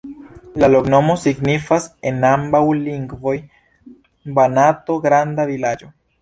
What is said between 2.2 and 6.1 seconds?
ambaŭ lingvoj: Banato-granda-vilaĝo.